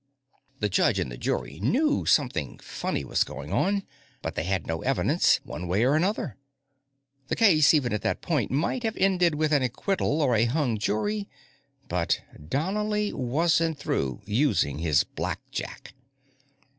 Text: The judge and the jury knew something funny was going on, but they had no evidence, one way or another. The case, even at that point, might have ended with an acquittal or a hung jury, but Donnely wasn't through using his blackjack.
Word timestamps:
The 0.61 0.67
judge 0.67 0.97
and 0.97 1.11
the 1.11 1.15
jury 1.19 1.59
knew 1.59 2.07
something 2.07 2.57
funny 2.57 3.05
was 3.05 3.23
going 3.23 3.53
on, 3.53 3.83
but 4.23 4.33
they 4.33 4.45
had 4.45 4.65
no 4.65 4.81
evidence, 4.81 5.39
one 5.43 5.67
way 5.67 5.83
or 5.85 5.93
another. 5.93 6.37
The 7.27 7.35
case, 7.35 7.71
even 7.71 7.93
at 7.93 8.01
that 8.01 8.19
point, 8.19 8.49
might 8.49 8.81
have 8.81 8.97
ended 8.97 9.35
with 9.35 9.53
an 9.53 9.61
acquittal 9.61 10.19
or 10.19 10.35
a 10.35 10.45
hung 10.45 10.79
jury, 10.79 11.29
but 11.87 12.19
Donnely 12.43 13.13
wasn't 13.13 13.77
through 13.77 14.23
using 14.25 14.79
his 14.79 15.03
blackjack. 15.03 15.93